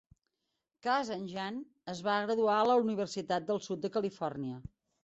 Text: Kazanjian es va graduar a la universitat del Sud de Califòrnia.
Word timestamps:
Kazanjian 0.87 1.61
es 1.95 2.03
va 2.09 2.17
graduar 2.25 2.59
a 2.63 2.67
la 2.73 2.81
universitat 2.87 3.51
del 3.53 3.65
Sud 3.69 3.87
de 3.87 3.97
Califòrnia. 4.01 4.65